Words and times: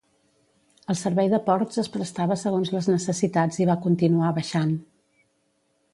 El 0.93 0.97
servei 1.01 1.29
de 1.33 1.39
ports 1.49 1.81
es 1.83 1.91
prestava 1.97 2.39
segons 2.45 2.73
les 2.77 2.89
necessitats 2.93 3.63
i 3.65 3.71
va 3.73 3.79
continuar 3.87 4.33
baixant. 4.39 4.77